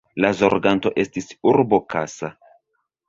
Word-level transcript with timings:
La 0.23 0.29
zorganto 0.37 0.91
estis 1.03 1.29
urbo 1.53 1.81
Kassa. 1.95 2.33